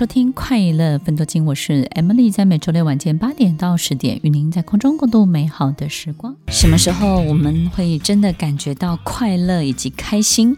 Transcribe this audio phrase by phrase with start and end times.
[0.00, 6.34] 收听快乐分多金，我是 Emily，在每周六晚间八点到十点，与您在空中共度美好的时光。
[6.48, 10.56] 什么时候我们会真的感觉到快乐以及开心？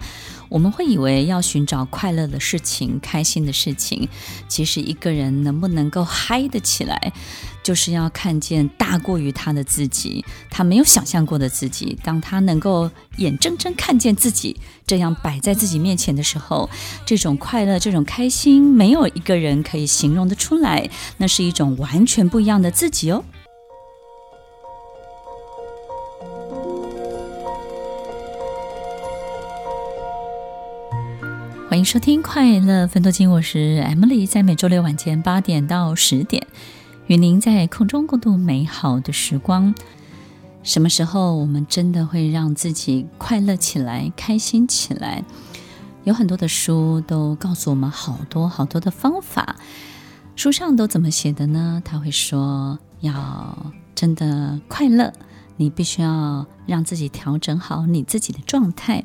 [0.52, 4.06] 我们会以为要寻找快乐的事情、开心的事情，
[4.48, 7.12] 其实一个人能不能够嗨得起来，
[7.62, 11.98] 就是要看见大过于他的自己，他没有想象过的自己。
[12.04, 14.54] 当他能够眼睁睁看见自己
[14.86, 16.68] 这样摆在自己面前的时候，
[17.06, 20.90] 这种快乐、这种开心，没有一个人可以形容得出来。
[21.16, 23.24] 那是一种完全不一样的自己哦。
[31.84, 36.46] 收听快乐分多金，我是 Emily，在每周六晚间八点到十点，
[37.08, 39.74] 与您在空中共度美好的时光。
[40.62, 45.24] 什么时候我们真的会让自己快乐起来、开心起来？
[46.04, 49.56] 有很多的书都告诉我们好多好多的方法。
[50.36, 51.82] 书上都怎么写的呢？
[51.84, 55.12] 他会说，要真的快乐，
[55.56, 59.04] 你必须要让自己调整好你自己的状态。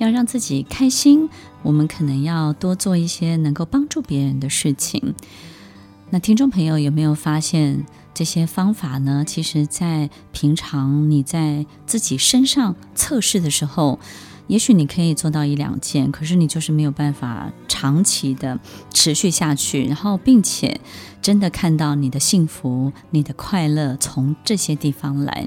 [0.00, 1.28] 要让自己开心，
[1.62, 5.14] 我们可能要多做一些能够帮助别人的事情。
[6.08, 7.84] 那听众朋友有没有发现
[8.14, 9.22] 这些方法呢？
[9.26, 14.00] 其实，在平常你在自己身上测试的时候，
[14.46, 18.58] 也许你可以做到一两件，可是你就是没有办法长期的
[18.92, 20.80] 持续下去，然后并且
[21.20, 25.46] 真的看到你的幸福、你的快乐从这些地方来。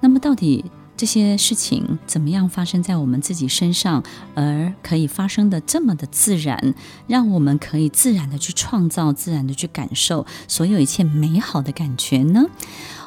[0.00, 0.64] 那么到底，
[0.96, 4.02] 这些事情怎么样发生在我们自己身上，
[4.34, 6.74] 而可以发生的这么的自然，
[7.06, 12.46] 让我们可以自然的去创造，自然的去感受所有一切美好的感觉呢？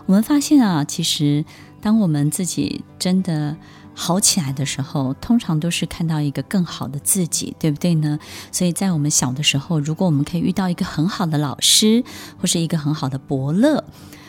[0.05, 1.43] 我们发现啊，其实
[1.81, 3.57] 当我们自己真的
[3.95, 8.19] 好起来的时候，通常都是看到一个更好的自己，对不对呢？
[8.51, 12.03] 所以在我们小的时候，如果我们可以遇到一个很好的老师，
[12.39, 13.83] 或是一个很好的伯乐，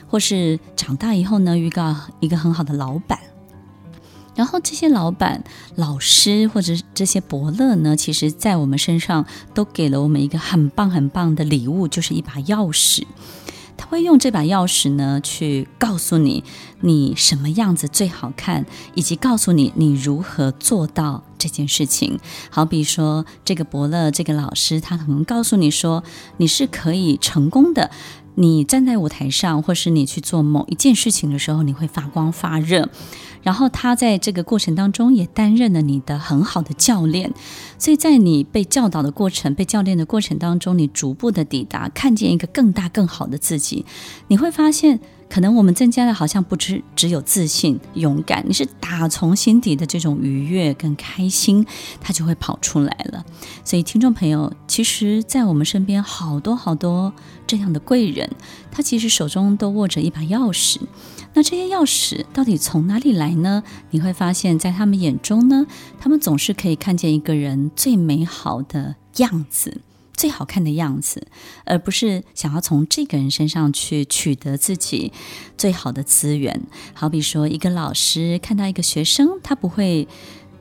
[0.08, 3.18] 或是长大以后呢，遇到一个很好的老板。
[4.40, 13.02] 然后这些老板、老师或者这些伯乐呢，其实在我们身上都给了我们一个很棒很棒的礼物，就是一把钥匙。
[13.76, 16.42] 他会用这把钥匙呢，去告诉你
[16.80, 18.64] 你什么样子最好看，
[18.94, 22.18] 以及告诉你你如何做到这件事情。
[22.48, 26.02] 好比说，这个伯乐、这个老师，他可能告诉你说，
[26.38, 27.90] 你是可以成功的。
[28.40, 32.88] 你站在舞台上，或是你去做某一件事情的时候，你会发光发热。
[33.42, 37.32] 然后他在这个过程当中也担任了你的很好的教练，
[37.78, 43.84] 所以在你被教导的过程、被教练的过程当中，你逐步的抵达，看见一个更大更好的自己，
[44.28, 45.00] 你会发现，
[45.30, 51.64] 可能我们增加的好像不只只有自信、勇敢，你是打从心底的这种愉悦跟开心，
[52.00, 53.24] 它就会跑出来了。
[53.64, 57.12] 所以听众朋友，其实，在我们身边好多好多
[57.46, 58.28] 这样的贵人，
[58.72, 60.80] 他其实手中都握着一把钥匙。
[61.32, 63.62] 那这些钥匙到底从哪里来呢？
[63.90, 65.64] 你会发现在他们眼中呢，
[66.00, 69.80] 他们总是可以看见一个人最美好的样子，
[70.20, 71.26] 最好看的样子，
[71.64, 75.14] 而不是想要从这个人身上去取得自己
[75.56, 76.60] 最好的资源。
[76.92, 80.06] 好比说，一个老师看到一个学生，他不会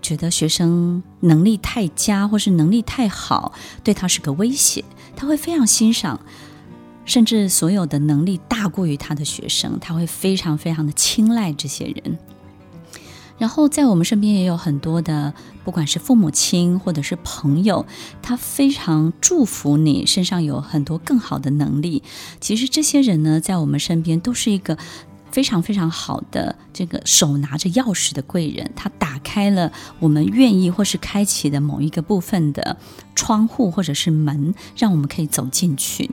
[0.01, 3.51] 觉得学生能力太佳或是能力太好，
[3.83, 4.81] 对他是个威胁，
[5.13, 6.21] 他会非常欣赏。
[7.03, 12.17] 甚至所有的能力大过于他的学生，他会非常非常的青睐这些人。
[13.39, 15.33] 然后在我们身边也有很多的，
[15.63, 17.85] 不管是父母亲或者是朋友，
[18.21, 22.03] 他非常祝福你身上有很多更好的能力。
[22.39, 24.77] 其实这些人呢，在我们身边都是一个
[25.31, 32.77] 非常非常好的这个手拿着钥匙的贵人，他打开了我们愿意或是开启的某一个部分的
[33.15, 36.11] 窗户或者是门，让我们可以走进去。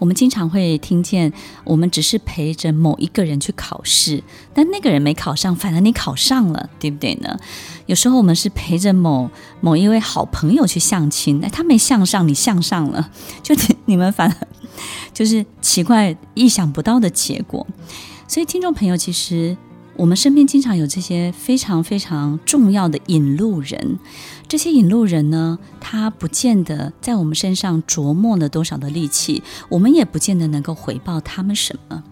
[0.00, 1.32] 我们经常会听见，
[1.62, 7.38] 我们只是陪着某一个人去考试，但那个人没考上，反而你考上了，对不对呢？
[7.86, 9.30] 有时候我们是陪着某
[9.60, 13.10] 某一位好朋友去相亲，哎，他没相上，你相上了，
[13.42, 13.54] 就
[13.84, 14.48] 你们反而
[15.14, 17.64] 就是奇怪、意想不到的结果。
[18.26, 19.56] 所以，听众朋友，其实。
[20.00, 23.98] 我们身边经常有这些非常非常重要的引路人，
[24.48, 32.02] 这些引路人呢，他不见得在我们身上琢磨了多少的力气，我们也不见得能够回报他们什么。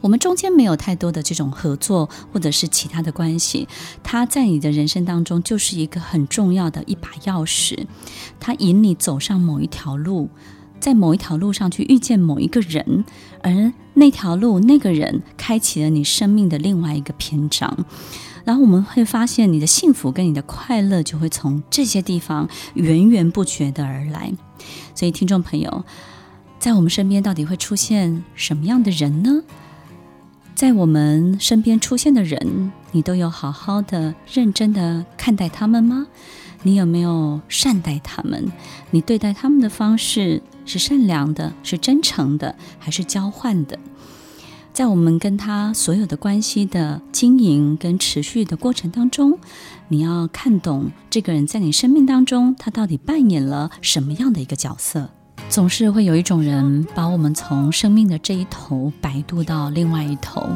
[0.00, 3.68] 我们中间没有太多的这种合作或者是其他的关系，
[4.02, 7.86] 他在你的人生当中就是一个很重要的一把钥匙，
[8.40, 10.30] 他引你走上某一条路。
[10.78, 13.04] 在某一条路上去遇见某一个人，
[13.42, 17.86] 而那条路那个人开启了你生命的另外一个篇章，
[18.44, 24.30] 然后我们会发现你的幸福跟你的快乐就会从这些地方源源不绝的而来。
[24.94, 25.84] 所以，听众朋友，
[26.58, 29.42] 在我们身边到底会出现什么样的人呢？
[30.54, 36.06] 在我们身边出现的人，你都有好好的、认真的看待他们吗？
[36.62, 38.52] 你有没有善待他们？
[38.90, 43.78] 你对待他们的方式是善良的，是真诚的，还是交换的？
[44.74, 49.38] 在我们跟他所有的关系的经营跟持续的过程当中，
[49.88, 55.08] 你要看懂这个人在你生命当中，他到底扮演了什么样的一个角色？
[55.48, 60.46] 总是会有一种人把我们从生命的这一头摆渡到另外一头。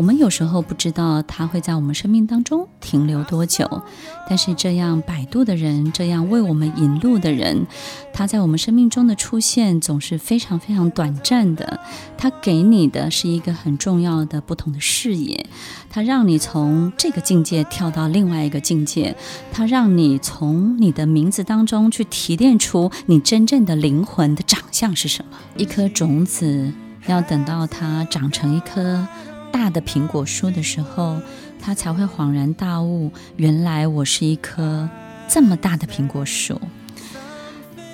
[0.00, 3.82] 我们有时候不知道他会在我们生命当中停留多久，
[4.26, 7.66] 但是这样摆渡的人，这样为我们引路的人，
[8.10, 11.78] 他在我们生命中的出现总是非常非常短暂的。
[12.16, 15.44] 他给你的是一个很重要的不同的视野，
[15.90, 19.14] 他让你从这个境界跳到另外一个境界，
[19.52, 25.36] 他让你从你的名字当中去提炼出你真正的灵魂的长相是什么。
[25.58, 26.72] 一颗种子
[27.06, 29.06] 要等到它长成一颗。
[29.52, 31.20] 大的苹果树的时候，
[31.60, 34.88] 他才会恍然大悟，原来我是一棵
[35.28, 36.60] 这么大的苹果树。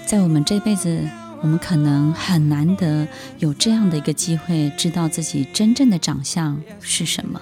[0.06, 1.08] 在我们这辈子，
[1.43, 3.08] 我们可能很难得
[3.38, 7.41] 有这样的一个机会，知道自己真正的长相是什么。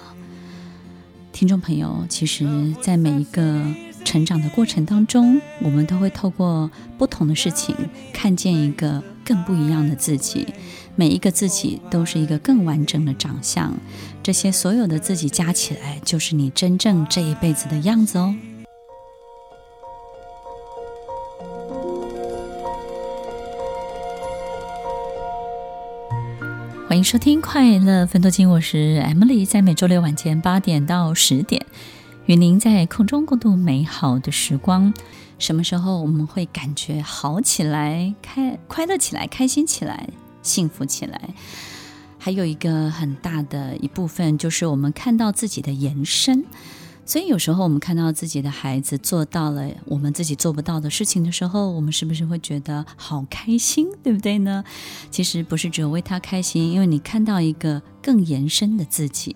[1.31, 3.61] 听众朋友，其实，在每一个
[4.03, 7.75] 成长的过程当中，我们都会透过不同的事情，
[8.13, 10.47] 看见一个更不一样的自己。
[10.97, 13.73] 每一个自己都是一个更完整的长相，
[14.23, 18.33] 这些所有的自己加起来，就是你真正这一辈子的样子哦。
[26.87, 31.65] 欢迎收听《快乐分多金》，我是 Emily，在每周六晚间八点到十点，
[32.25, 34.93] 与您在空中共度美好的时光。
[35.37, 40.07] 什么时候我们会感觉好起来、开快乐起来、开心起来？
[40.45, 41.33] 幸福起来，
[42.17, 46.45] 还有一个很大的一部分就是我们看到自己的延伸。
[47.07, 54.63] 所以有时候我们看到自己的孩子做到了我们自己做不到的事情的时候，我们是不是会觉得好开心，对不对呢？
[55.11, 59.35] 其实不是只有为他开心，因为你看到一个更延伸的自己。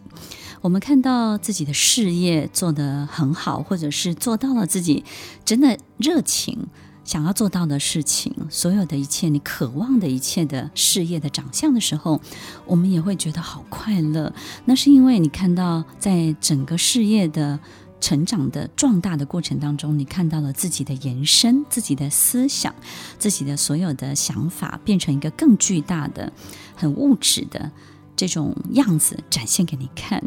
[0.61, 5.03] 我们看到自己的事业做得很好，或者是做到了自己
[5.45, 6.67] 真的热情。
[7.09, 12.21] 想要做到的事情，所有的一切，你渴望的一切的事业的长相的时候，
[12.67, 14.31] 我们也会觉得好快乐。
[14.65, 17.59] 那是因为你看到，在整个事业的
[17.99, 22.75] 成长的壮大的过程当中，你看到了自己的延伸，自己的思想，
[23.17, 26.31] 自己的所有的想法，变成一个更巨大的、
[26.75, 27.71] 很物质的
[28.15, 30.23] 这种样子展现给你看。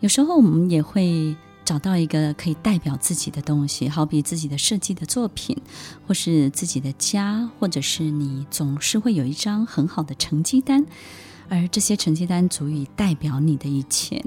[0.00, 1.34] 有时候我们也会。
[1.66, 5.60] 找到一个可以代表自己的东西，好比自己的设计的作品，
[6.06, 10.86] 或是自己的家，或者是你总是会有一张很好的成绩单，
[11.48, 14.24] 而这些成绩单足以代表你的一切。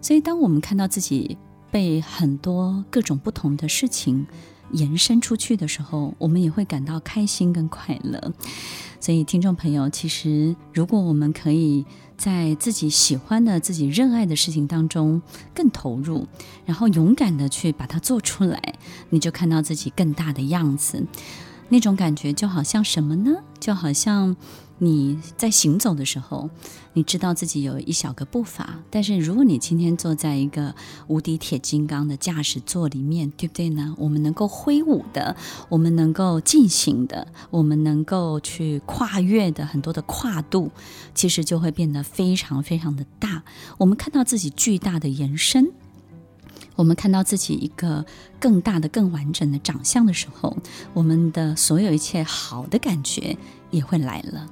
[0.00, 1.36] 所以，当我们看到自己
[1.70, 4.26] 被很多各种不同的事情
[4.72, 8.32] 延伸出去的时候，我们也会感到开心跟快乐。
[8.98, 11.84] 所以，听众朋友，其实如果我们可以
[12.18, 15.22] 在自己喜欢的、自己热爱的事情当中
[15.54, 16.26] 更投入，
[16.66, 18.74] 然后勇敢的去把它做出来，
[19.08, 21.06] 你就看到自己更大的样子。
[21.70, 23.36] 那种感觉就好像什么呢？
[23.58, 24.36] 就好像。
[24.80, 26.48] 你在行走的时候，
[26.94, 30.74] 你知道自己有一小个步伐，但是如果你今天坐在一个
[31.06, 33.94] 无敌铁金刚的驾驶座里面，对不对呢？
[33.98, 35.36] 我们能够挥舞的，
[35.68, 40.72] 我们能够进行的，我们能够去跨越的很多的跨度，
[41.14, 43.42] 其实就会变得非常非常的大。
[43.76, 45.70] 我们看到自己巨大的延伸，
[46.74, 48.04] 我们看到自己一个
[48.40, 50.56] 更大的、更完整的长相的时候，
[50.94, 53.36] 我们的所有一切好的感觉
[53.70, 54.46] 也会来了。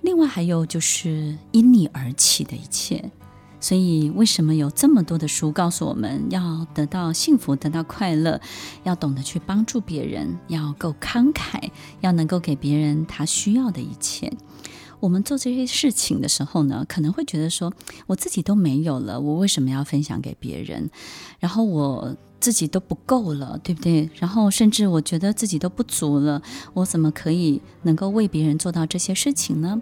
[0.00, 3.10] 另外还有就是因你而起的一切，
[3.60, 8.40] 所以为什么有这么多的书告诉我们要得到幸福、得到快乐，
[8.84, 14.32] 要懂得去帮助别人，要够慷慨，要能够给别人他需要的一切。
[15.00, 17.72] 我们做这些事情的时候呢，可能会觉得说，
[18.06, 20.90] 我自己都没有了，我为什么要分享给别人？
[21.38, 22.16] 然后我。
[22.40, 24.08] 自己都不够了，对不对？
[24.14, 26.40] 然后甚至我觉得自己都不足了，
[26.74, 29.80] 我怎么可以能够为别人做到这些事情呢？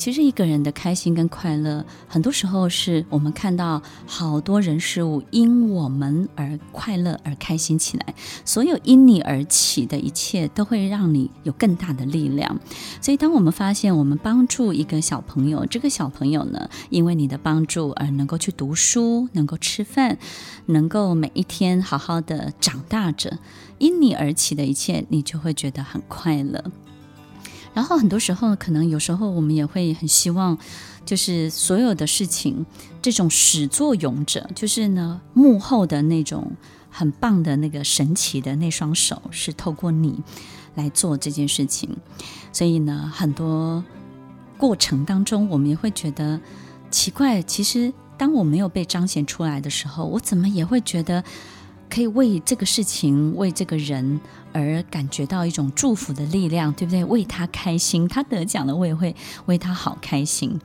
[0.00, 12.58] 其实一个人的开心跟快乐，很多时候是我们看到好多人事物因我们而快乐而开心起来，所有因你而起的一切都会让你有更大的力量。
[13.02, 20.16] 所以，当我们发现我们帮助一个小朋友，这个小朋友呢，因为你的帮助而能够去读书，能够吃饭，
[20.64, 23.36] 能够每一天好好的长大着，
[23.76, 26.64] 因你而起的一切，你就会觉得很快乐。
[27.72, 30.58] 然后很多时候，可能有时候我们也会很希望，
[31.06, 32.66] 就是所有的事情，
[33.00, 36.50] 这种始作俑者，就是呢幕后的那种
[36.90, 40.20] 很棒的那个神奇的那双手，是透过你
[40.74, 41.96] 来做这件事情。
[42.52, 43.84] 所以呢，很多
[44.58, 46.40] 过程当中，我们也会觉得
[46.90, 47.40] 奇怪。
[47.42, 51.22] 其实，当我没有被彰显出来的时候，我怎么也会觉得。
[51.90, 54.20] 可以为这个事情、为这个人
[54.52, 57.04] 而感觉到一种祝福的力量，对不对？
[57.04, 59.14] 为他开心，他得奖了，我也会
[59.46, 60.60] 为他好开心。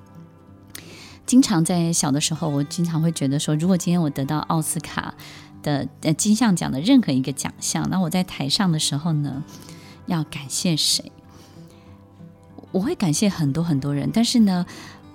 [1.25, 5.15] 经常在小的时候，我经常会觉得说，如果今天我得到奥斯卡
[5.63, 9.43] 的呃金像奖的任何一个奖项，那我在台上的时候呢，
[10.05, 11.11] 要感谢谁？
[12.71, 14.65] 我会感谢很多很多人，但是呢。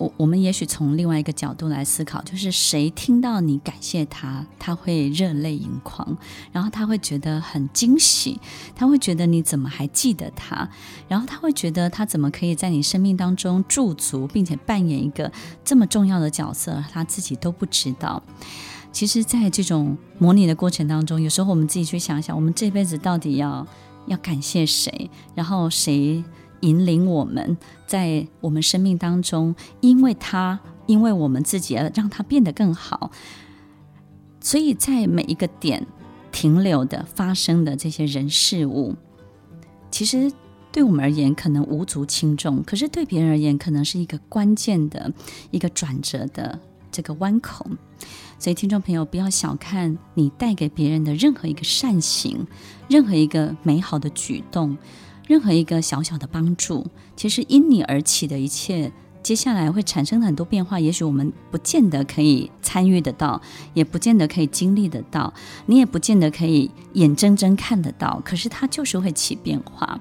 [0.00, 6.16] 我我们也许从另外一个角度来思考，就是谁听到你感谢他，他会热泪盈眶，
[6.52, 8.40] 然后他会觉得很惊喜，
[8.74, 10.66] 他会觉得你怎么还记得他，
[11.06, 15.30] 然后他会觉得他怎么可以在你生命当中驻足，并且扮演一个
[15.62, 18.22] 这么重要的角色，他自己都不知道。
[18.90, 23.66] 其实，在这种模拟的过程当中，有时候我们自己去想想，我们这辈子到底要
[24.06, 26.24] 要感谢谁，然后谁？
[26.60, 33.10] 引领我们在我们生命当中，因为他，因为我们自己而让他变得更好。
[34.40, 35.86] 所以在每一个点
[36.32, 38.94] 停留的、发生的这些人事物，
[39.90, 40.32] 其实
[40.72, 45.12] 对我们而言可能无足轻重，可是对别人而言，可能是一个关键的
[45.50, 46.58] 一个转折的
[46.90, 47.66] 这个弯口。
[48.38, 52.46] 所以，听众朋友，不要小看你带给别人的任何一个善行，
[52.88, 54.78] 任何一个美好的举动。
[55.30, 56.84] 任何一个小小的帮助，
[57.14, 58.90] 其实因你而起的一切，
[59.22, 60.80] 接下来会产生很多变化。
[60.80, 63.40] 也许我们不见得可以参与得到，
[63.72, 65.32] 也不见得可以经历得到，
[65.66, 68.20] 你也不见得可以眼睁睁看得到。
[68.24, 70.00] 可是它就是会起变化。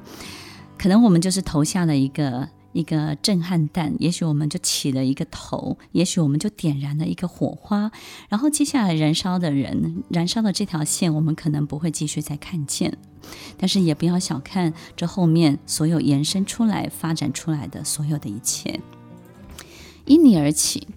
[0.79, 2.49] 可能我们就是投下了一个。
[2.71, 7.91] 一个震撼弹，也许我们就起了一个头，也许我们就点燃了一个火花，
[8.29, 12.97] 然后接下来燃烧的人，燃烧的这条线，我们可能不会继续再看见，
[13.57, 18.79] 但是也不要小看这后面所有延伸出来、发展出来的所有的一切，
[20.05, 20.87] 因你而起，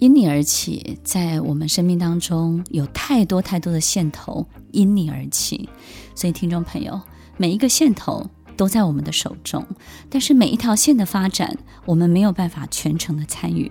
[0.00, 5.68] 因你而起，在我们生命当中有太多太多的线头因你而起，
[6.16, 7.00] 所以听众朋友，
[7.36, 8.28] 每一个线头。
[8.58, 9.64] 都在我们的手中，
[10.10, 13.70] 但是每一条线的发展，我们没有办法全程的参与。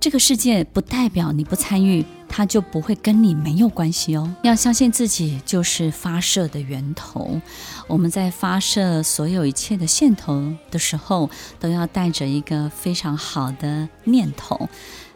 [0.00, 4.34] 这个世界不代表你不参与，它就不会跟你没有关系哦。
[4.42, 7.40] 要相信自己就是发射的源头。
[7.86, 14.68] 我们在发射所有一切的线头的时候，都要带着一个非常好的念头。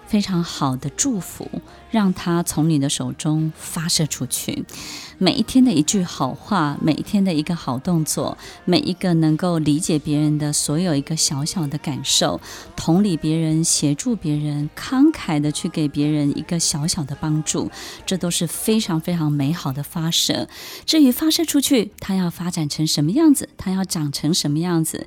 [0.07, 1.47] 非常好的祝福，
[1.91, 4.65] 让它从你的手中发射出去。
[5.21, 12.41] 每一天的一句好话，每一天的一个好动作，每一个能够理解别人的所有一个小小的感受，
[12.77, 17.69] 同理别人，协助别人，慷慨的去给别人一个小小的帮助，
[18.07, 20.49] 这都是非常非常美好的发射。
[20.87, 25.05] 至于发射出去，它要发展成什么样子，它要长成什么样子？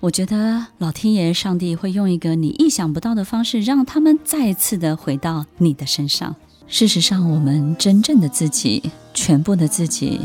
[0.00, 6.15] 我觉得老天爷、上帝会用一个你意想不到的方式，让他们再次的回到你的身上。
[6.16, 6.34] 上
[6.66, 10.20] 事实上，我们真正的自己、全部的自己，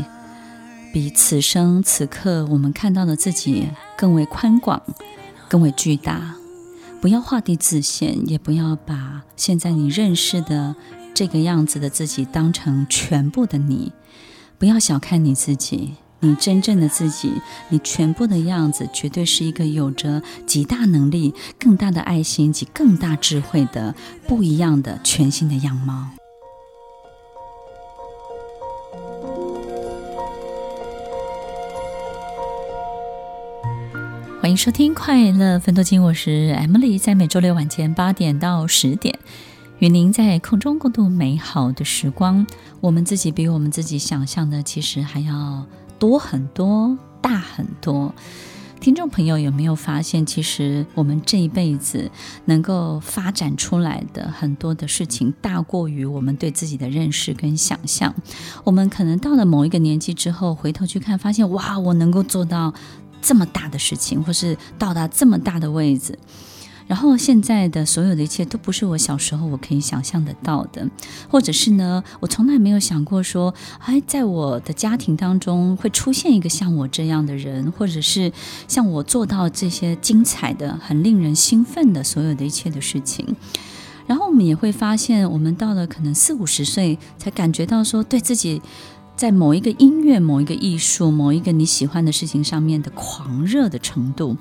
[0.92, 4.82] 比此生此刻我们看到的自己更为宽广、
[5.48, 6.34] 更为巨大。
[7.00, 10.74] 不要画地自限，也不要把现在你认识的
[11.14, 13.92] 这个样子的自己当成全部的你。
[14.58, 15.94] 不要小看你自己。
[16.24, 17.32] 你真正的自己，
[17.68, 23.92] 你全部的样子，绝对是一个有着极大能力、更大的爱心及更大智慧的
[24.28, 26.10] 不一样的全新的样貌。
[34.40, 39.18] 欢迎收听《快乐芬多金》，我是 Emily，在每周六晚间八点到十点，
[39.80, 42.46] 与您在空中共度美好的时光。
[42.80, 45.66] 我们自己比我们自己想象的，其实还要。
[46.02, 48.12] 多很多，大很多。
[48.80, 52.10] 听众朋友有没有发现，其实我们这一辈子
[52.46, 58.12] 能够发展出来的很多的事情，大过于我们对自己的认识跟想象。
[58.64, 62.74] 我们可能到了某一个年纪之后，回头去看，发现哇，我能够做到
[63.20, 66.18] 这么大的事情，或是到达这么大的位置。
[66.92, 70.86] 然后现在的所有的一切都不是我小时候我可以想象得到的，
[71.26, 78.30] 或者是呢，我从来没有想过说，哎，在我的家庭当中会出现一个像我这样的人，或者是
[78.68, 83.36] 像我做到这些精彩的、很令人兴奋的所有的一切的事情。
[84.06, 88.60] 然后我们也会发现，我们到了可能四五十岁，才感觉到说，对自己
[89.16, 94.36] 在某一个音乐、某一个艺术、某一个你喜欢的事情上面的狂热的程度。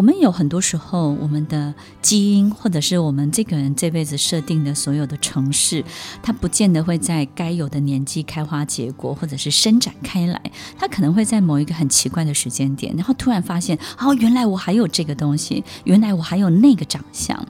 [0.00, 5.84] 我们有很多时候，我们的基因，或者是我们这个人这辈子设定的所有的城市，
[6.22, 10.40] 它不见得会在该有的年纪开花结果，或者是伸展开来。
[10.78, 17.46] 它可能会在某一个很奇怪的时间点，然后突然发现，哦，原来我还有这个东西，原来我还有那个长相。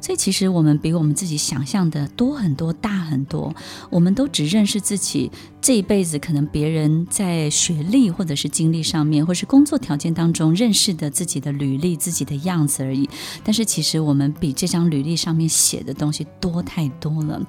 [0.00, 3.54] 所以，其实我们比我们自己想象的多很多、大很多。
[3.90, 13.08] 我们都只认识自己这一辈子，可能别人在学历或者是经历上面，或是工作条件当中认识的自己的履历、自己的样子而已。
[13.42, 17.40] 但是，其实我们比这张履历上面写的东西多太多了。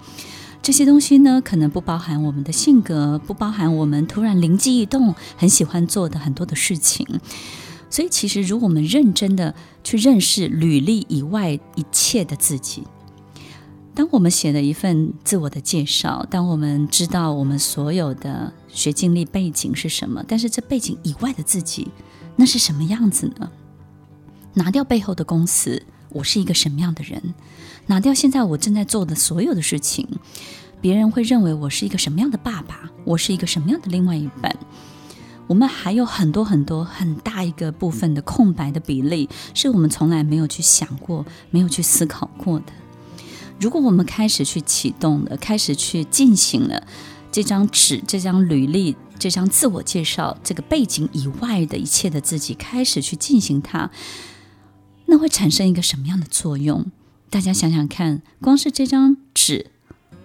[0.62, 7.08] 这些东西呢，可能不包含我们的性格，不包含我们突然灵机一动、很喜欢做的很多的事情。
[7.90, 12.84] 所以，其实如果我们认真的去认识履历以外一切的自己，
[13.96, 21.90] 当我们写了一份自我的介绍，当我们知道我们所有的学经历背景是什么，但是这背景以外的自己，
[22.36, 23.50] 那是什么样子呢？
[24.54, 27.34] 拿掉背后的公司，我是一个什么样的人？
[27.88, 30.08] 拿掉现在我正在做的所有的事情，
[30.80, 32.90] 别人会认为我是一个什么样的爸爸？
[33.04, 34.56] 我是一个什么样的另外一半？
[35.50, 42.66] 我们还有很多很多很大一个部分的空白的比例，是我们从来没有去想过、没有去思考过的。
[43.60, 46.86] 如果我们开始去启动了，开始去进行了
[47.32, 53.90] 这张纸、这张履历、这张自我介绍、这个背景以外的一切的自己，开始去进行它，
[55.08, 56.86] 那会产生一个什么样的作用？
[57.32, 59.72] 大家想想看，光是这张纸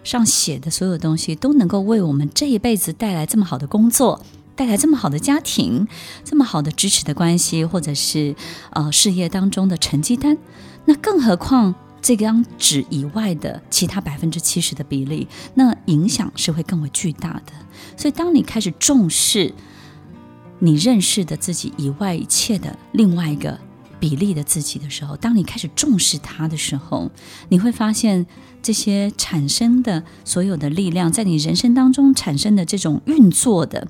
[0.05, 4.23] 上写的所有东西，都能够为我们这一辈子带来这么好的工作。
[4.57, 5.87] 带来这么好的家庭，
[6.25, 8.37] 这么好的支持的关系，或者是
[8.71, 10.37] 呃事业当中的成绩单，
[10.85, 17.53] 那更何况这张纸以外的其他百分之七十的比例，那影响是会更为巨大的。
[17.97, 19.53] 所以，当你开始重视
[20.61, 23.59] 你认识的自己以外一切的另外一个
[23.99, 27.11] 比例的自己的时候，当你开始重视它的时候，
[27.49, 28.27] 你会发现
[28.63, 33.89] 这些产生的所有的力量，在你人生当中产生的这种运作的。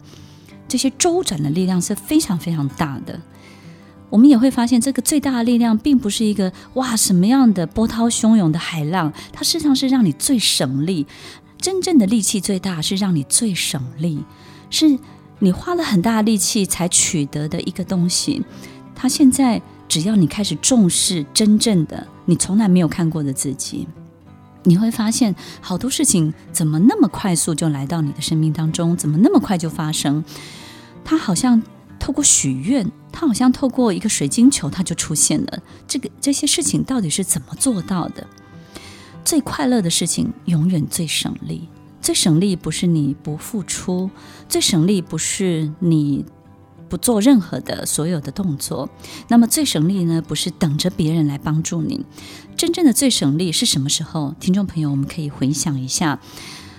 [0.66, 3.20] 这些周转的力量是非常非常大的，
[4.10, 11.06] 我们也会发现，这个最大的力量并不是一个哇什么样的波涛汹涌的海浪，它事实上是让你最省力。
[11.58, 14.22] 真正的力气最大是让你最省力，
[14.68, 14.98] 是
[15.38, 18.44] 你花了很大的力气才取得的一个东西。
[18.94, 23.88] 它现在只要你开始重视真正的你从来没有看过的自己。
[24.64, 30.24] 你会发现好多事情怎么那么快速就来到你的生命当中，怎么那么快就发生？
[31.04, 31.62] 它好像
[32.00, 35.62] 透过许愿，它好像透过一个水晶球，它就出现了。
[35.86, 38.26] 这个这些事情到底是怎么做到的？
[39.24, 41.68] 最快乐的事情永远最省力，
[42.00, 44.10] 最省力不是你不付出，
[44.48, 46.24] 最省力不是你。
[46.94, 48.88] 不做任何的所有的动作，
[49.26, 50.22] 那么最省力呢？
[50.22, 52.06] 不是等着别人来帮助你，
[52.56, 54.32] 真正的最省力是什么时候？
[54.38, 56.20] 听众朋友，我们可以回想一下，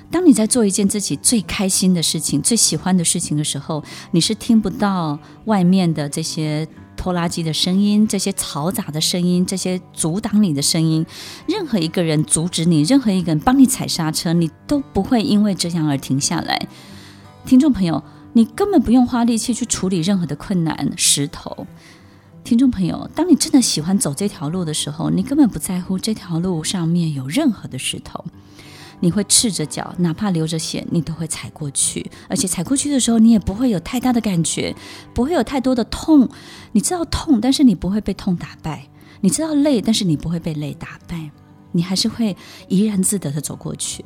[0.10, 11.06] 当你在做一件自己最开心的事情、最喜欢的事情的时候，你是听不到外面的这些拖拉机的声音、这些嘈杂的声音、这些阻挡你的声音，
[11.46, 16.70] 任何一个人阻止你，任何一个人帮你踩刹车，你都不会因为这样而停下来。
[17.46, 18.02] 听众朋友。
[18.38, 21.66] 你根本不用花力气去处理任何的困难石头，
[22.44, 28.26] 听众朋友，当你真的喜欢走这条路的时候，你根本不在乎这条路上面有任何的石头，
[29.00, 34.76] 你会赤着脚，哪怕流着血，你都会踩过去，而且踩过去的时候，你也不会有太大的感觉，
[35.14, 36.28] 不会有太多的痛。
[36.74, 38.90] 你知道痛，但是你不会被痛打败；
[39.22, 41.32] 你知道累，但是你不会被累打败，
[41.72, 42.36] 你还是会
[42.68, 44.04] 怡然自得的走过去。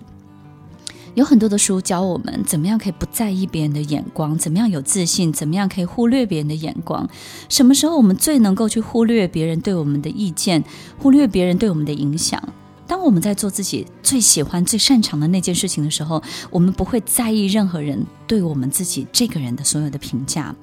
[1.19, 7.07] 有很多的书教我们怎么样可以不在意别人的眼光，怎么样有自信，怎么样可以忽略别人的眼光。
[7.49, 10.63] 什么时候我们最能够去忽略别人对我们的意见，
[10.97, 12.41] 忽略别人对我们的影响？
[12.87, 20.55] 当我们在做自己最喜欢、最擅长的那件事情的时候，我们不会在意任何人对我们自己这个人的所有的评价。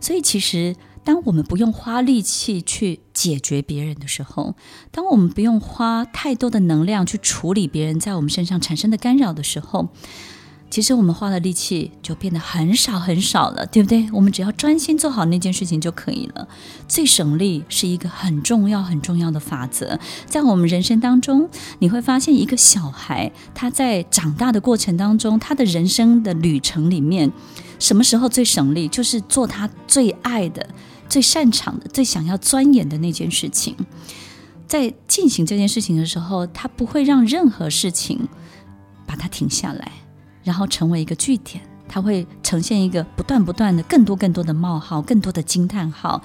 [0.00, 4.54] 所以，其实当我们不用花力气去解决别人的时候，
[4.90, 9.88] 当我们不用花太多的能量去处理别人在我们身上产生的干扰的时候，
[10.70, 14.06] 其实我们花的力气就变得很少很少了，对不对？
[14.12, 16.46] 我们只要专心做好那件事情就可以了。
[16.86, 27.32] 最省力是一个很重要很重要的法则，在我们人生当中，你会发现一个小孩他在长大的过程当中，他的人生的旅程里面，
[27.78, 28.86] 什么时候最省力？
[28.88, 30.68] 就是做他最爱的、
[31.08, 33.74] 最擅长的、最想要钻研的那件事情。
[34.66, 38.28] 在进行这件事情的时候，他不会让任何事情
[39.06, 39.90] 把它停下来。
[40.48, 46.22] 然后成为一个句点，它会呈现一个不断不断的、更多更多的冒号、更多的惊叹号，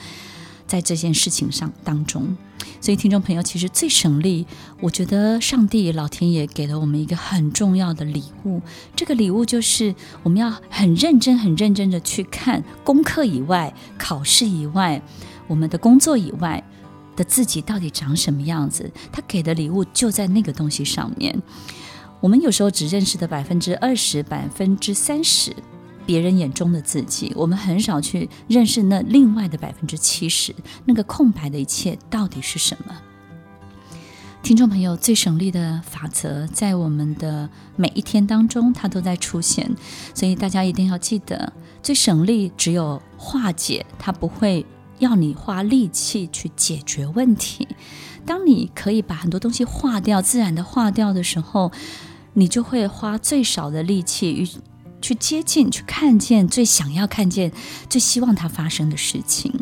[0.66, 2.38] 在这件事情上当中。
[2.80, 4.48] 所以，听众朋友，其实最省力，
[4.80, 8.62] 我觉得上帝老天爷给了我们一个很重要的礼物。
[8.96, 15.02] 这个礼物就是我们要很认真、很认真的去看功课以外、考试以外、
[15.50, 16.64] 我们的工作以外
[17.18, 18.90] 的自己到底长什么样子。
[19.12, 21.42] 他给的礼物就在那个东西上面。
[22.24, 25.54] 我们有时候只认识的百分之二十、百分之三十，
[26.06, 30.56] 别人眼中的自己，我们很少去认识那另外的百分之七十，
[30.86, 32.96] 那个空白的一切到底是什么？
[34.42, 39.70] 听众朋友，最省力的法则在我们的每一天当中，它都在出现，
[40.16, 44.66] 所以大家一定要记得，最省力只有化解，它不会
[45.00, 47.68] 要你花力气去解决问题。
[48.26, 51.70] 当你可以把很多东西化掉，自然的化掉的时候，
[52.34, 54.48] 你就会花最少的力气与
[55.02, 57.52] 去接近、去看见最想要看见、
[57.90, 59.54] 最希望它发生的事情。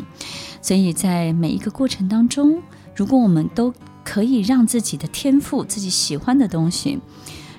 [0.60, 2.62] 所以在每一个过程当中，
[2.94, 7.00] 如果我们都可以让自己的天赋、自己喜欢的东西，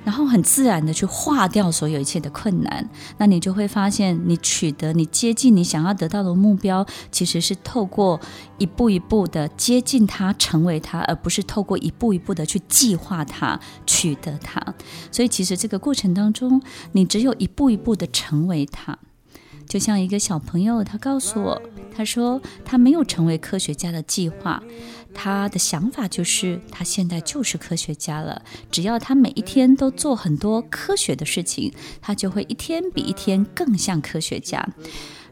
[0.03, 8.19] 然后很自然的去化掉所有一切的困难，那你就会发现，你取得、你接近你想要得到的目标，其实是透过
[8.57, 14.61] 一步一步的接近它、成为它，而不是透过一步一步的去计划它、取得它。
[15.11, 16.61] 所以，其实这个过程当中，
[16.91, 18.97] 你只有一步一步的成为它。
[19.65, 21.61] 就像一个小朋友，他告诉我，
[21.95, 24.61] 他说他没有成为科学家的计划。
[25.15, 28.41] 他的想法就是，他现在就是科学家了。
[28.71, 34.67] 只要他每一天都做很多科学的事情，他就会一天比一天更像科学家。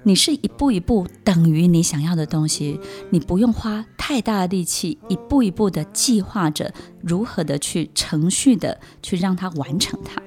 [0.03, 6.71] 你是一步一步等于你想要的东西，你不用花太大的力气，一步一步的计划着
[7.01, 10.21] 如何的去程序的去让它完成它。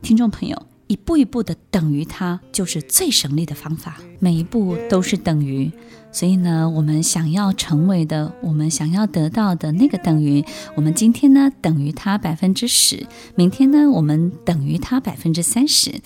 [0.00, 0.66] 听众朋友。
[0.86, 3.98] 一步一步的等于它，就是最省力的方法。
[4.18, 5.70] 每一步都是等于，
[6.12, 10.44] 所以呢，我们想要成为的，我们想要得到的那个等于，
[10.74, 16.00] 我们今天呢等于它百分之十，明天呢我们等于它百分之三十，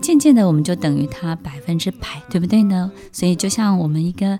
[0.00, 2.92] 渐渐的我们就等于它百分之百，对不对呢？
[3.12, 4.38] 所以就像我们一个。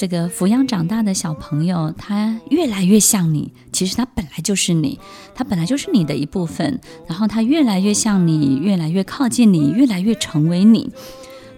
[0.00, 3.52] 这个抚养长大的小朋友，他越来越像你。
[3.70, 4.98] 其实他本来就是你，
[5.34, 6.80] 他本来就是你的一部分。
[7.06, 10.90] 然后他越来越像你，越来越靠近你，越来越成为你。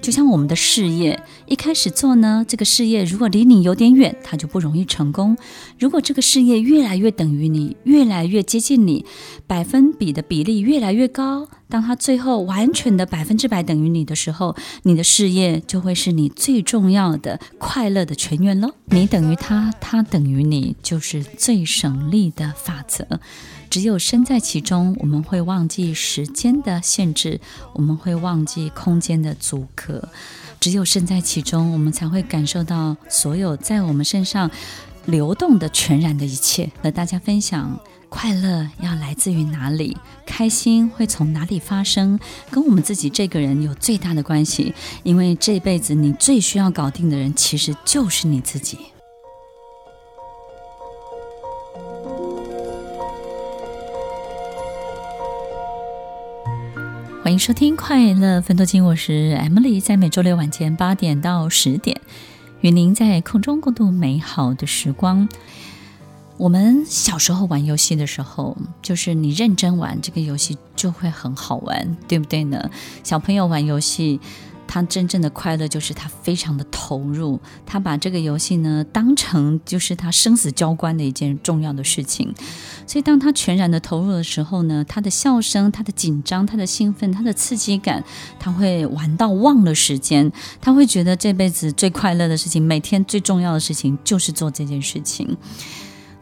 [0.02, 5.36] 就像我们的事业，一开始做呢，这个事业如果离你有点远，它就不容易成功。
[5.78, 9.06] 如果这个事业越来越等于你，越来越接近你，
[9.46, 18.72] 百分比的比例越来越高，当它最后完全的百分之百等于你的时候，你的事业就会是你最重要的快乐的泉源喽。
[18.86, 23.06] 你等于他，他等于你，就是最省力的法则。
[23.72, 27.40] 只有身在其中，我们会忘记时间的限制，
[27.72, 30.10] 我们会忘记空间的阻隔。
[30.60, 34.50] 只有身在其中，我们才会感受到所有在我们身上
[35.06, 36.70] 流动的全然的一切。
[36.82, 37.80] 和大家分享，
[38.10, 39.96] 快乐要来自于哪里？
[40.26, 42.20] 开心会从哪里发生？
[42.50, 44.74] 跟我们自己这个人有最大的关系。
[45.02, 48.76] 因为这辈子你最需要搞定的人，其实就是你自己。
[57.22, 62.00] 欢迎收听《快乐分多金》，我是 Emily，在每周六晚间八点到十点，
[62.62, 65.28] 与您在空中共度美好的时光。
[66.36, 72.68] 我们小时候玩游戏的时候，就是你认真玩这个游戏就会很好玩，对不对呢？
[73.04, 74.20] 小朋友玩游戏。
[74.72, 82.34] 他真正的快乐就是他非常的投入，他把这个游戏呢当成就是他生死交关的一件重要的事情。
[82.86, 88.02] 所以当他全然的投入的时候呢，他的笑声、他的紧张、他的兴奋、他的刺激感，
[88.40, 90.32] 他会玩到忘了时间。
[90.62, 95.36] 他会觉得这辈子最快乐的事情，每天最重要的事情就是做这件事情。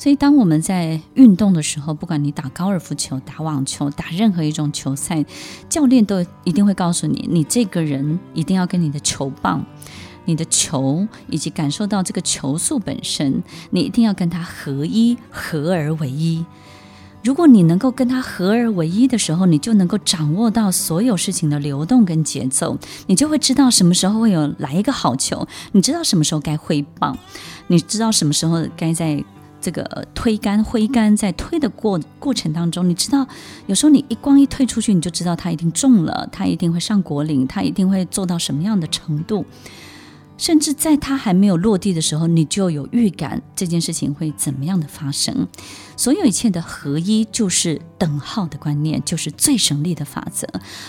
[0.01, 5.23] 所以，当我们在运动的时候，不管你打高尔夫球、打网球、打任何一种球赛，
[5.69, 9.63] 教练都一定会告诉你，你这个人一定要跟你的球棒，
[10.25, 16.47] 你的球，以及感受到这个球速本身，你一定要跟它合一，合而为一。
[17.23, 27.19] 如果你能够跟它合而为一的时候，你就能够掌握到所有事情的流动跟节奏，你就会知道什么时候会有来一个好球，你知道什么时候该挥棒，
[27.67, 29.23] 你知道什么时候该在
[29.61, 33.27] 这个推杆挥杆，在推的过过程当中，你知道
[33.67, 39.45] 有时候你一光一推出去，你就知道它一定中了，它一定会上果岭，它一定会做到什么样的程度。
[40.41, 45.47] 甚至在它还没有落地的时候，你就有预感这件事情会怎么样的发生。
[45.99, 50.49] 所有一切的合一就是等号的观念，就是最省力的法则。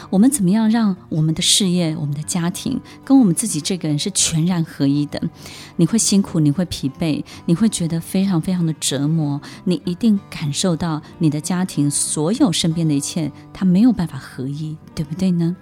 [0.10, 5.22] 我们怎么样让我们的事业、我们的家庭跟我们自己这个人是全然合一的？
[5.76, 9.42] 你会辛苦，你会疲惫，你会觉得非常非常的折磨。
[9.66, 15.54] 你一定感受到你的家庭所有身边的一切，它没有办法合一，对不对呢？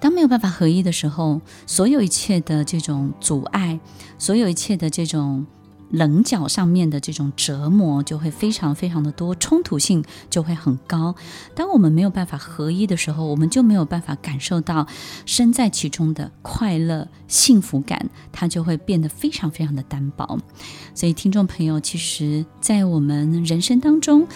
[0.00, 3.80] 当没有办法合一的时候，所有一切的这种阻碍，
[4.18, 5.46] 所有一切的这种
[5.90, 11.14] 棱角上面的这种折磨，就会非常非常的多，冲突性就会很高。
[11.54, 14.86] 当我们没有办法合一的时候，我们就没有办法感受到
[15.26, 20.38] 身在其中的快乐、幸福感，它就会变得非常非常的单薄。
[20.94, 24.28] 所以，听众朋友，其实，在我们人生当中，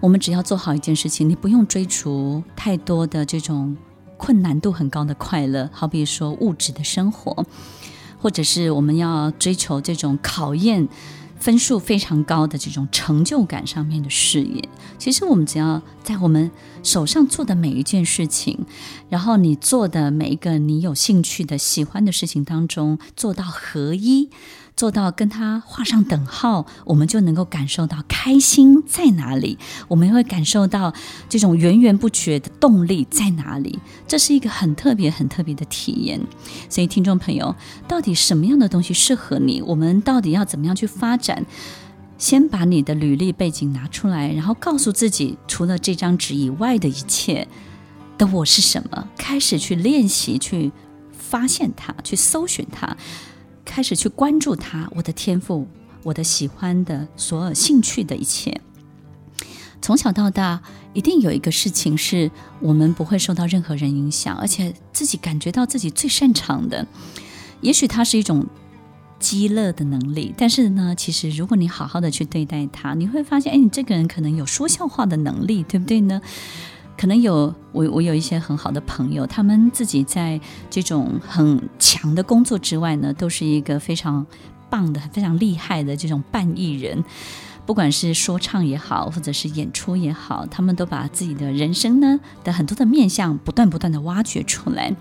[0.00, 3.76] 我们只要做好一件事情，你不用追逐太多的这种。
[4.22, 7.44] 困难度很高的快乐，好比说物质的生活，
[8.20, 10.88] 或者是我们要追求这种考验
[11.40, 14.68] 分数非常高的这种成就感上面的事业。
[14.96, 16.52] 其实我们只要在我们
[16.84, 18.64] 手上做的每一件事情，
[19.08, 24.30] 然后你做的每一个你有兴趣的、喜欢的事情当中，做到合一。
[24.76, 29.58] 做到跟他画上等号，我们就能够感受到开心在哪里，
[29.88, 30.92] 我们会感受到
[31.28, 33.78] 这种源源不绝的动力在哪里。
[34.08, 36.20] 这是一个很特别、很特别的体验。
[36.68, 37.54] 所以，听众朋友，
[37.86, 39.62] 到底什么样的东西适合你？
[39.62, 41.44] 我们到底要怎么样去发展？
[42.18, 47.46] 先把你的履历背景拿出来，然后告诉自己，除了这张纸以外的一切
[48.16, 49.08] 的我是什么？
[49.16, 50.70] 开始去练习，去
[51.12, 52.96] 发现它，去搜寻它。
[53.72, 55.66] 开始去关注他，我的天赋，
[56.02, 58.60] 我的喜欢的，所有兴趣的一切。
[59.80, 60.60] 从小到大，
[60.92, 62.30] 一定有一个事情是
[62.60, 66.86] 我们不会受到任何人影响，而且自己感觉到自己最擅长的。
[67.62, 68.46] 也许它是一种
[69.18, 76.20] 积乐的能力，但是呢，其实如果你好好的去对待它，你会发现，哎，你这个人可能有说笑话的能力，对不对呢？
[76.96, 84.24] 可能有我，我有一些很好的朋友，他们自己在这种很强的工作之外呢，都是一个非常
[84.70, 87.02] 棒的、非常厉害的这种半艺人。
[87.64, 94.94] 不管是说唱也好，或者是演出也好，他们都把自己的人生呢的很多的面相不断不断的挖掘出来。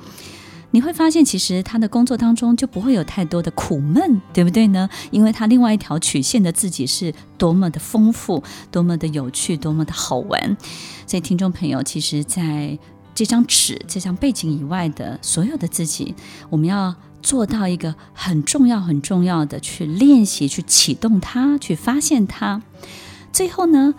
[0.74, 4.88] 你会发现，其实他的工作当中就不会有太多的苦闷，对不对呢？
[5.10, 10.56] 因为他另外一条曲线的自己是多么的丰富，多么的有趣，多么的好玩。
[11.12, 12.80] 所以，听众朋友，其实在
[13.14, 16.16] 这张纸、这张背景以外的所有的自己，
[16.50, 22.62] 我们要做到一个很重要、很重要的去练习、去启动它、去发现它。
[23.34, 23.94] 最后呢，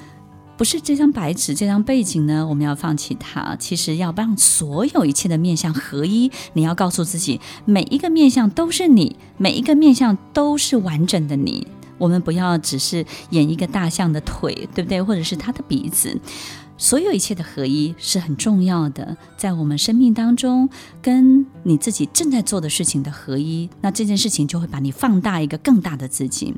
[0.57, 3.55] 不是这张白纸，这张背景呢，我们要放弃它。
[3.57, 6.33] 其实要让所有一切的面向合一。
[6.55, 11.67] 你要告诉自己，每一个面向都是你，每一个面向都是完整的你。
[11.99, 15.03] 我们不要只是演一个大象的腿，对不对？
[15.03, 16.19] 或者是它的鼻子。
[16.83, 20.69] 所有一切的合一是很重要的，在我们生命当中，
[21.01, 26.53] 跟你自己正在做的事情的合一，那这件事情就会把你放大一个更大的自己。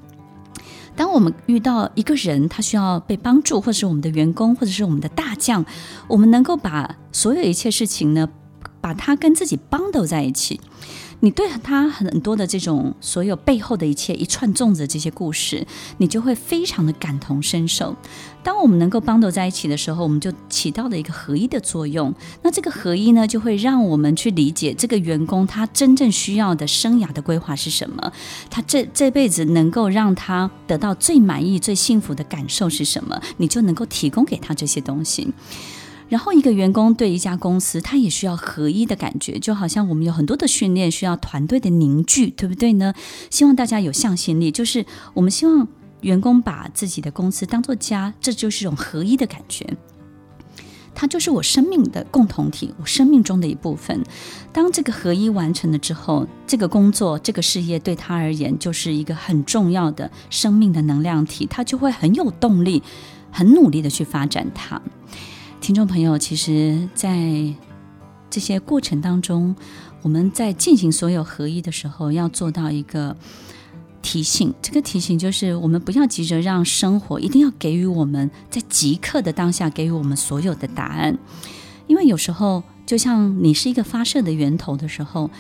[0.96, 5.62] 当我们遇到一个人，他需要被帮助，或者是我们的员工，或者是我们的大将，
[6.08, 8.26] 我们能够把所有一切事情呢，
[8.80, 10.58] 把他跟自己绑斗在一起。
[11.24, 17.96] 你对他很多的这种所有背后的一切一串粽子这些故事，你就会非常的感同身受。
[18.42, 22.12] 当我们能够帮斗在一起的时候，我们就起到了一个合一的作用。
[22.42, 28.12] 那这个合一呢，就会让我们去理解这个员工他真正需要的生涯的规划是什么，
[28.50, 35.32] 他这这辈子能够让他得到最满意、最幸福的感受是什么，你就能够提供给他这些东西。
[36.14, 42.94] 然后，一个员工对一家公司，他也需要合一的感觉，就好像我们有很多的训练需要团队的凝聚，对不对呢？
[43.31, 45.66] 希望大家有向心力，就是我们希望
[46.03, 49.66] 员工把自己的公司当做家，这就是一种合一的感觉。
[50.94, 54.00] 它就是我生命的共同体，我生命中的一部分。
[54.53, 62.85] 当这个合一完成了之后，这个工作、这个事业对他而言就是一个很重要的生命的能量体，他就会很有动力，
[63.33, 64.81] 很努力的去发展它。
[65.64, 67.18] 听众朋友，其实，在
[68.29, 69.57] 这些过程当中，
[70.03, 73.16] 我们在进行所有合一的时候，要做到一个
[74.03, 74.53] 提醒。
[74.61, 81.16] 这个提醒就是，我们不要急着让生活一定要给予我们在即刻的当下给予我们所有的答案，
[81.87, 85.31] 因为有时候就像你是一个发射的源头的时候。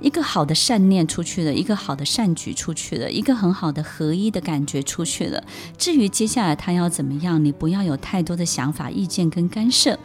[0.00, 5.42] 一个好的善念出去了，一个好的善举出去了，一个很好的合一的感觉出去了。
[5.78, 9.98] 至于接下来他要怎么样，你不要有太多的想法、意见跟干涉。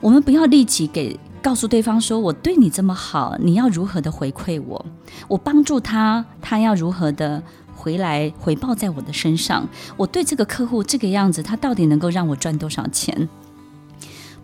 [0.00, 4.86] 我们不要立即给告诉对方说：“我对你这么好，你要如何的回馈我？
[5.28, 7.42] 我帮助他，他要如何的
[7.74, 9.66] 回来回报在我的身上？
[9.96, 13.28] 我对这个客户这个样子，他到底能够让我赚多少钱？”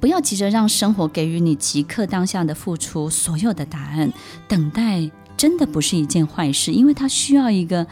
[0.03, 4.13] 不要急着让生活给予你即刻当下的付出所有的答案，
[4.49, 7.87] 等待真的不是一件坏事，因为它需要一个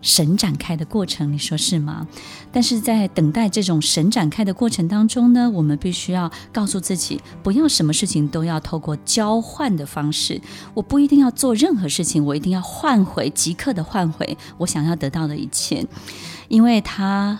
[0.00, 2.06] 神展开的过程，你说是吗？
[2.52, 10.40] 但是在等待这种神展开的过程当中呢，我们必须要告诉自己，不要什么事情都要透过交换的方式，
[10.74, 15.84] 我不一定要做任何事情，我一定要换回即刻的换回我想要得到的一切，
[16.46, 17.36] 因为他，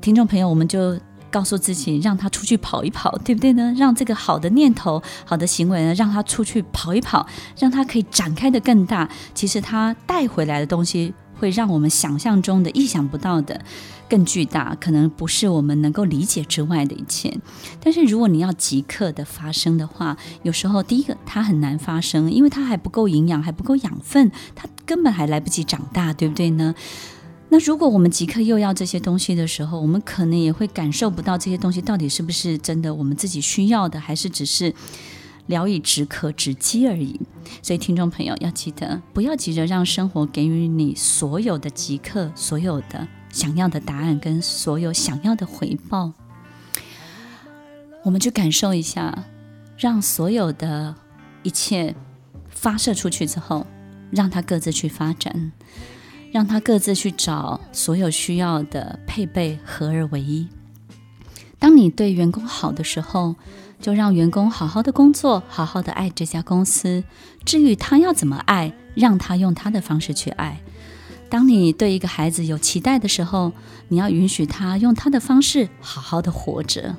[0.00, 0.98] 听众朋友，我们就。
[1.34, 3.74] 告诉自己，让他出去跑一跑，对不对呢？
[3.76, 7.26] 让这个好的念头、好的行为呢，让他出去跑一跑，
[7.58, 9.10] 让他可以展开得更大。
[9.34, 13.60] 其实他带回来的东西，会让我们想象中的、意想不到的
[14.08, 17.36] 更巨大，可能不是我们能够理解之外的一切。
[17.82, 26.76] 但是如果你要即刻的发生的话，有时候第一个它很难发生，因为它还不够营养，还不够养分，它根本还来不及长大，对不对呢？
[27.54, 34.74] 那如果我们即刻又要这些东西的时候，我们可能也会感受不到这些东西到底是不是真的我们自己需要的，还是只是
[35.46, 37.20] 聊以止渴、止饥而已。
[37.62, 46.12] 所以，听众朋友要记得，不要急着让生活给予你所有的即刻、所有的想要的答案跟所有想要的回报。
[48.02, 49.26] 我们去感受一下，
[49.78, 50.92] 让所有的
[51.44, 51.94] 一切
[52.48, 53.64] 发射出去之后，
[54.10, 55.52] 让它各自去发展。
[56.34, 60.48] 让他各自去找所有需要的配备，合而为一。
[61.60, 63.36] 当你对员工好的时候，
[63.80, 67.04] 就让员工好好的工作，好好的爱这家公司。
[67.44, 70.60] 至于他要怎么爱，让他用他的方式去爱。
[71.28, 73.52] 当你对一个孩子有期待的时候，
[73.86, 76.96] 你要允许他用他的方式好好的活着。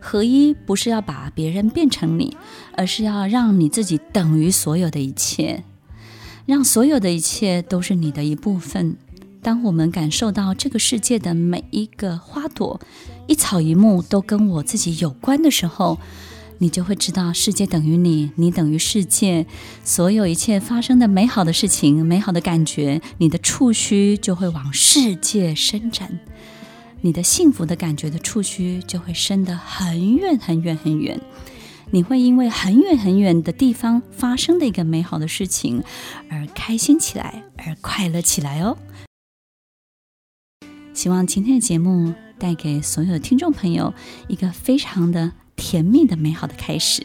[0.00, 2.34] 合一不是要把别人变成你，
[2.78, 5.64] 而是要让你自己等于所有的一切。
[6.50, 8.96] 让所有的一切都是你的一部分。
[9.40, 12.80] 当我们感受到这个世界的每一个花朵、
[13.28, 16.00] 一草一木都跟我自己有关的时候，
[16.58, 19.46] 你就会知道世界等于你，你等于世界。
[19.84, 26.18] 所有一切发生的美好的事情、美好的感觉，你的触须就会往世界伸展，
[27.02, 31.20] 你的幸福的感觉的触须就会伸得很远很远很远。
[31.92, 35.82] 你会因为很远很远的地方发生的一个美好的事情
[36.28, 38.78] 而开心起来，而快乐起来哦。
[40.94, 43.92] 希望今天的节目带给所有听众朋友
[44.28, 47.04] 一个非常的甜蜜的美好的开始。